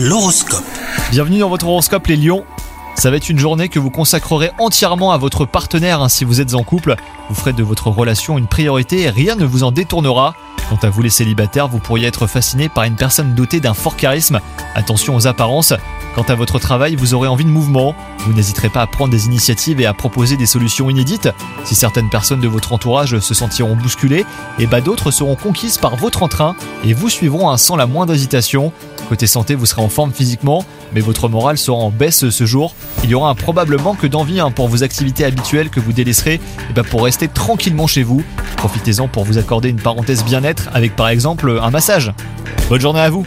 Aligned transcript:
L'horoscope. 0.00 0.62
Bienvenue 1.10 1.40
dans 1.40 1.48
votre 1.48 1.66
horoscope 1.66 2.06
les 2.06 2.14
lions. 2.14 2.44
Ça 2.94 3.10
va 3.10 3.16
être 3.16 3.30
une 3.30 3.38
journée 3.40 3.68
que 3.68 3.80
vous 3.80 3.90
consacrerez 3.90 4.52
entièrement 4.60 5.10
à 5.10 5.18
votre 5.18 5.44
partenaire 5.44 6.00
hein, 6.00 6.08
si 6.08 6.24
vous 6.24 6.40
êtes 6.40 6.54
en 6.54 6.62
couple. 6.62 6.94
Vous 7.28 7.34
ferez 7.34 7.52
de 7.52 7.64
votre 7.64 7.88
relation 7.88 8.38
une 8.38 8.46
priorité 8.46 9.00
et 9.02 9.10
rien 9.10 9.34
ne 9.34 9.44
vous 9.44 9.64
en 9.64 9.72
détournera. 9.72 10.36
Quant 10.70 10.78
à 10.82 10.88
vous 10.88 11.02
les 11.02 11.10
célibataires, 11.10 11.66
vous 11.66 11.80
pourriez 11.80 12.06
être 12.06 12.28
fasciné 12.28 12.68
par 12.68 12.84
une 12.84 12.94
personne 12.94 13.34
dotée 13.34 13.58
d'un 13.58 13.74
fort 13.74 13.96
charisme. 13.96 14.38
Attention 14.76 15.16
aux 15.16 15.26
apparences. 15.26 15.74
Quant 16.14 16.22
à 16.22 16.36
votre 16.36 16.60
travail, 16.60 16.94
vous 16.94 17.14
aurez 17.14 17.26
envie 17.26 17.44
de 17.44 17.50
mouvement. 17.50 17.96
Vous 18.20 18.32
n'hésiterez 18.32 18.68
pas 18.68 18.82
à 18.82 18.86
prendre 18.86 19.10
des 19.10 19.26
initiatives 19.26 19.80
et 19.80 19.86
à 19.86 19.94
proposer 19.94 20.36
des 20.36 20.46
solutions 20.46 20.90
inédites. 20.90 21.28
Si 21.64 21.74
certaines 21.74 22.08
personnes 22.08 22.40
de 22.40 22.46
votre 22.46 22.72
entourage 22.72 23.18
se 23.18 23.34
sentiront 23.34 23.74
bousculées, 23.74 24.26
et 24.60 24.68
bah 24.68 24.80
d'autres 24.80 25.10
seront 25.10 25.34
conquises 25.34 25.78
par 25.78 25.96
votre 25.96 26.22
entrain 26.22 26.54
et 26.84 26.92
vous 26.92 27.08
suivront 27.08 27.50
hein, 27.50 27.56
sans 27.56 27.74
la 27.74 27.86
moindre 27.86 28.14
hésitation. 28.14 28.72
Côté 29.08 29.26
santé, 29.26 29.54
vous 29.54 29.64
serez 29.64 29.80
en 29.80 29.88
forme 29.88 30.12
physiquement, 30.12 30.64
mais 30.92 31.00
votre 31.00 31.30
morale 31.30 31.56
sera 31.56 31.78
en 31.78 31.90
baisse 31.90 32.28
ce 32.28 32.46
jour. 32.46 32.74
Il 33.04 33.10
y 33.10 33.14
aura 33.14 33.30
un 33.30 33.34
probable 33.34 33.80
manque 33.80 34.04
d'envie 34.04 34.38
hein, 34.38 34.50
pour 34.50 34.68
vos 34.68 34.82
activités 34.82 35.24
habituelles 35.24 35.70
que 35.70 35.80
vous 35.80 35.92
délaisserez 35.92 36.34
et 36.34 36.72
bah, 36.74 36.82
pour 36.82 37.04
rester 37.04 37.26
tranquillement 37.26 37.86
chez 37.86 38.02
vous. 38.02 38.22
Profitez-en 38.58 39.08
pour 39.08 39.24
vous 39.24 39.38
accorder 39.38 39.70
une 39.70 39.80
parenthèse 39.80 40.24
bien-être 40.24 40.68
avec 40.74 40.94
par 40.94 41.08
exemple 41.08 41.58
un 41.62 41.70
massage. 41.70 42.12
Bonne 42.68 42.82
journée 42.82 43.00
à 43.00 43.08
vous 43.08 43.26